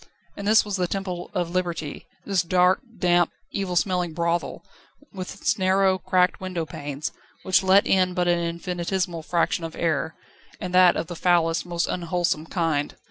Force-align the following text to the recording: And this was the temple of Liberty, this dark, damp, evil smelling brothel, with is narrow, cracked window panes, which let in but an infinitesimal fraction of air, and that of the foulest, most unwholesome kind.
And 0.35 0.47
this 0.47 0.65
was 0.65 0.77
the 0.77 0.87
temple 0.87 1.29
of 1.35 1.51
Liberty, 1.51 2.07
this 2.25 2.41
dark, 2.41 2.79
damp, 2.97 3.29
evil 3.51 3.75
smelling 3.75 4.13
brothel, 4.13 4.65
with 5.13 5.39
is 5.43 5.59
narrow, 5.59 5.99
cracked 5.99 6.41
window 6.41 6.65
panes, 6.65 7.11
which 7.43 7.61
let 7.61 7.85
in 7.85 8.15
but 8.15 8.27
an 8.27 8.39
infinitesimal 8.39 9.21
fraction 9.21 9.63
of 9.63 9.75
air, 9.75 10.15
and 10.59 10.73
that 10.73 10.95
of 10.97 11.05
the 11.05 11.15
foulest, 11.15 11.67
most 11.67 11.85
unwholesome 11.85 12.47
kind. 12.47 12.95